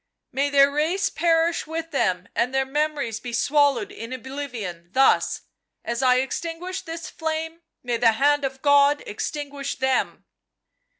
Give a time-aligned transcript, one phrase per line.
[0.31, 5.41] "May their race perish with them and their memo ries be swallowed in oblivion— thus!
[5.85, 10.25] As I extinguish this flame may the hand of God extinguish them